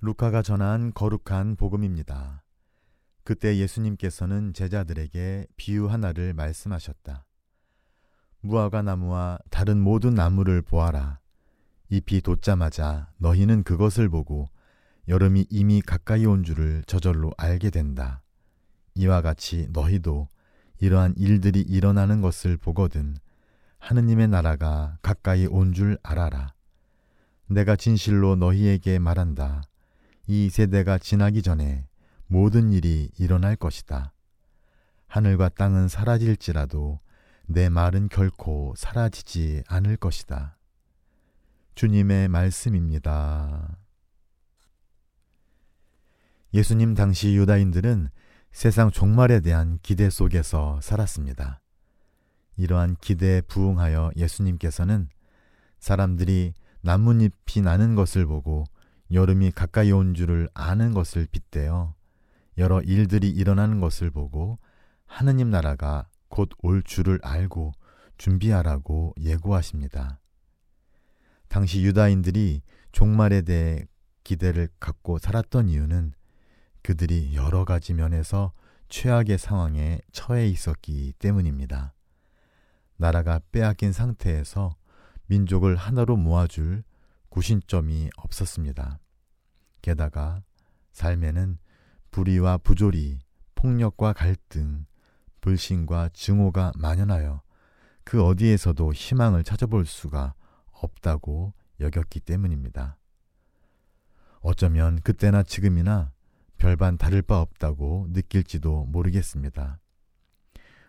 [0.00, 2.42] 루카가 전한 거룩한 복음입니다.
[3.24, 7.24] 그때 예수님께서는 제자들에게 비유 하나를 말씀하셨다.
[8.40, 11.18] 무화과 나무와 다른 모든 나무를 보아라.
[11.88, 14.48] 잎이 돋자마자 너희는 그것을 보고
[15.08, 18.22] 여름이 이미 가까이 온 줄을 저절로 알게 된다.
[18.94, 20.28] 이와 같이 너희도
[20.78, 23.16] 이러한 일들이 일어나는 것을 보거든
[23.78, 26.54] 하느님의 나라가 가까이 온 줄 알아라.
[27.48, 29.62] 내가 진실로 너희에게 말한다.
[30.26, 31.86] 이 세대가 지나기 전에
[32.26, 34.12] 모든 일이 일어날 것이다.
[35.06, 36.98] 하늘과 땅은 사라질지라도
[37.46, 40.58] 내 말은 결코 사라지지 않을 것이다.
[41.76, 43.78] 주님의 말씀입니다.
[46.52, 48.08] 예수님 당시 유다인들은
[48.50, 51.60] 세상 종말에 대한 기대 속에서 살았습니다.
[52.56, 55.08] 이러한 기대에 부응하여 예수님께서는
[55.78, 58.64] 사람들이 나뭇잎이 나는 것을 보고
[59.12, 61.94] 여름이 가까이 온 줄을 아는 것을 빗대어
[62.58, 64.58] 여러 일들이 일어나는 것을 보고
[65.06, 67.72] 하느님 나라가 곧 올 줄을 알고
[68.18, 70.18] 준비하라고 예고하십니다.
[71.48, 72.62] 당시 유다인들이
[72.92, 73.86] 종말에 대해
[74.24, 76.12] 기대를 갖고 살았던 이유는
[76.82, 78.52] 그들이 여러 가지 면에서
[78.88, 81.94] 최악의 상황에 처해 있었기 때문입니다.
[82.96, 84.74] 나라가 빼앗긴 상태에서
[85.26, 86.82] 민족을 하나로 모아줄
[87.36, 88.98] 구신점이 없었습니다.
[89.82, 90.42] 게다가
[90.92, 91.58] 삶에는
[92.10, 93.18] 불의와 부조리,
[93.54, 94.86] 폭력과 갈등,
[95.42, 97.42] 불신과 증오가 만연하여
[98.04, 100.32] 그 어디에서도 희망을 찾아볼 수가
[100.70, 102.96] 없다고 여겼기 때문입니다.
[104.40, 106.12] 어쩌면 그때나 지금이나
[106.56, 109.78] 별반 다를 바 없다고 느낄지도 모르겠습니다.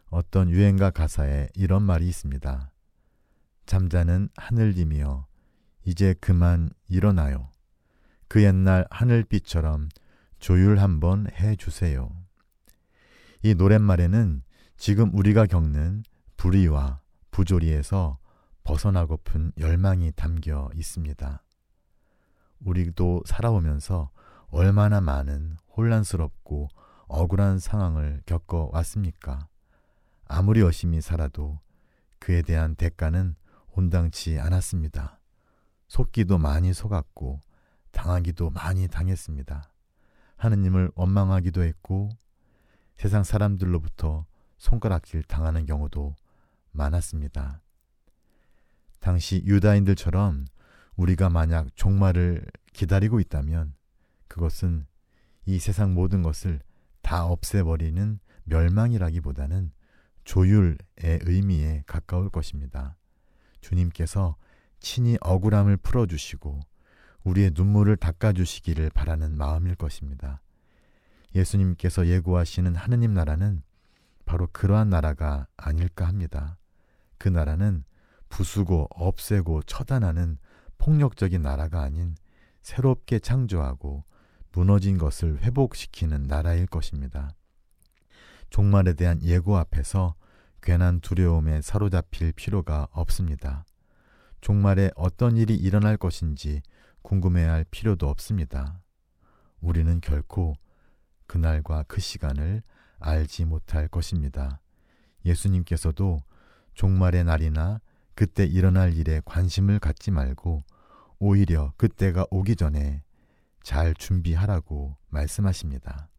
[0.06, 2.72] 어떤 유행가 가사에 이런 말이 있습니다.
[3.66, 5.28] 잠자는 하늘님이여
[5.88, 7.50] 이제 그만 일어나요.
[8.28, 9.88] 그 옛날 하늘빛처럼
[10.38, 12.10] 조율 한번 해 주세요.
[13.42, 14.44] 이 노랫말에는
[14.76, 16.04] 지금 우리가 겪는
[16.36, 17.00] 불의와
[17.32, 18.17] 부조리에서
[18.66, 21.42] 벗어나고픈 열망이 담겨 있습니다.
[22.60, 24.10] 우리도 살아오면서
[24.50, 26.67] 얼마나 많은 혼란스럽고
[27.08, 29.48] 억울한 상황을 겪어 왔습니까?
[30.26, 31.61] 아무리 열심히 살아도
[32.20, 33.36] 그에 대한 대가는
[33.72, 35.17] 온당치 않았습니다.
[35.87, 37.42] 속기도 많이 속았고
[37.92, 39.71] 당하기도 많이 당했습니다.
[40.36, 42.09] 하느님을 원망하기도 했고
[42.95, 44.25] 세상 사람들로부터
[44.58, 46.15] 손가락질 당하는 경우도
[46.71, 47.61] 많았습니다.
[48.99, 50.45] 당시 유다인들처럼
[50.95, 53.73] 우리가 만약 종말을 기다리고 있다면
[54.27, 54.86] 그것은
[55.45, 56.59] 이 세상 모든 것을
[57.02, 59.71] 다 없애버리는 멸망이라기보다는
[60.23, 62.98] 조율의 의미에 가까울 것입니다.
[63.61, 64.36] 주님께서
[64.80, 66.60] 친히 억울함을 풀어주시고
[67.23, 70.42] 우리의 눈물을 닦아주시기를 바라는 마음일 것입니다.
[71.36, 73.61] 예수님께서 예고하시는 하느님 나라는
[74.26, 76.58] 바로 그러한 나라가 아닐까 합니다.
[77.17, 77.83] 그 나라는
[78.30, 80.37] 부수고 없애고 처단하는
[80.77, 82.16] 폭력적인 나라가 아닌
[82.61, 84.04] 새롭게 창조하고
[84.52, 87.32] 무너진 것을 회복시키는 나라일 것입니다.
[88.49, 90.16] 종말에 대한 예고 앞에서
[90.61, 93.66] 괜한 두려움에 사로잡힐 필요가 없습니다.
[94.42, 96.61] 종말에 어떤 일이 일어날 것인지
[97.02, 98.81] 궁금해할 필요도 없습니다.
[99.59, 100.55] 우리는 결코
[101.25, 102.64] 그날과 그 시간을
[102.99, 104.61] 알지 못할 것입니다.
[105.25, 106.20] 예수님께서도
[106.73, 107.81] 종말의 날이나
[108.15, 110.64] 그때 일어날 일에 관심을 갖지 말고
[111.19, 113.04] 오히려 그때가 오기 전에
[113.64, 116.09] 잘 준비하라고 말씀하십니다.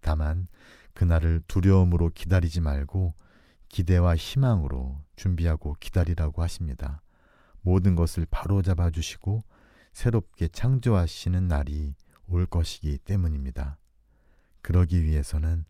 [0.00, 0.46] 다만
[0.94, 3.14] 그날을 두려움으로 기다리지 말고
[3.68, 7.02] 기대와 희망으로 준비하고 기다리라고 하십니다.
[7.66, 9.42] 모든 것을 바로 잡아 주시고
[9.92, 11.96] 새롭게 창조하시는 날이
[12.28, 13.76] 올 것이기 때문입니다.
[14.62, 15.64] 그러기 위해서는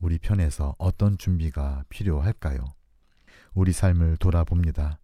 [0.00, 2.62] 우리 편에서 어떤 준비가 필요할까요?
[3.54, 4.98] 우리 삶을 돌아봅니다.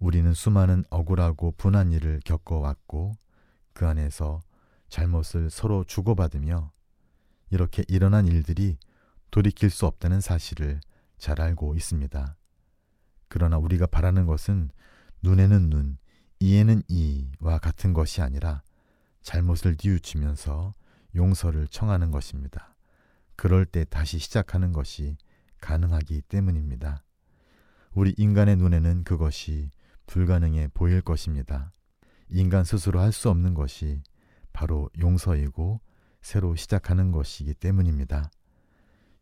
[0.00, 3.12] 우리는 수많은 억울하고 분한 일을 겪어왔고
[3.72, 4.40] 그 안에서
[4.88, 6.72] 잘못을 서로 주고받으며
[7.50, 8.78] 이렇게 일어난 일들이
[9.30, 10.80] 돌이킬 수 없다는 사실을
[11.18, 12.36] 잘 알고 있습니다.
[13.28, 14.72] 그러나 우리가 바라는 것은
[15.22, 15.98] 눈에는 눈,
[16.40, 18.62] 이에는 이와 같은 것이 아니라
[19.22, 20.74] 잘못을 뉘우치면서
[21.14, 22.74] 용서를 청하는 것입니다.
[23.36, 25.16] 그럴 때 다시 시작하는 것이
[25.60, 27.04] 가능하기 때문입니다.
[27.94, 29.70] 우리 인간의 눈에는 그것이
[30.06, 31.72] 불가능해 보일 것입니다.
[32.28, 34.02] 인간 스스로 할 수 없는 것이
[34.52, 35.80] 바로 용서이고
[36.20, 38.30] 새로 시작하는 것이기 때문입니다.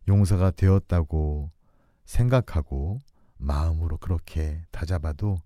[0.07, 1.51] 용서가 되었다고
[2.05, 2.99] 생각하고
[3.37, 5.37] 마음으로 그렇게 다잡아도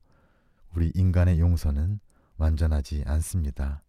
[0.75, 1.99] 우리 인간의 용서는
[2.35, 3.81] 완전하지 않습니다.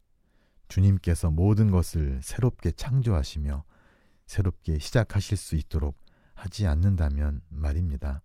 [0.68, 3.64] 주님께서 모든 것을 새롭게 창조하시며
[4.26, 5.98] 새롭게 시작하실 수 있도록
[6.34, 8.22] 하지 않는다면 말입니다.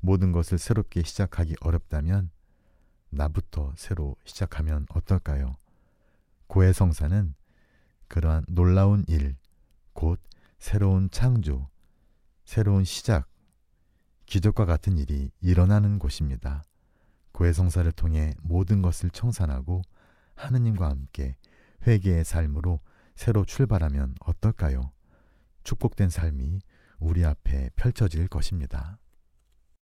[0.00, 2.30] 모든 것을 새롭게 시작하기 어렵다면
[3.10, 5.56] 나부터 새로 시작하면 어떨까요?
[6.46, 7.34] 고해성사는
[8.08, 9.36] 그러한 놀라운 일,
[9.94, 10.20] 곧
[10.58, 11.68] 새로운 창조,
[12.44, 13.28] 새로운 시작,
[14.26, 16.62] 기적과 같은 일이 일어나는 곳입니다.
[17.32, 19.82] 고해성사를 통해 모든 것을 청산하고
[20.34, 21.36] 하느님과 함께
[21.86, 22.80] 회개의 삶으로
[23.14, 24.92] 새로 출발하면 어떨까요?
[25.64, 26.60] 축복된 삶이
[26.98, 28.98] 우리 앞에 펼쳐질 것입니다.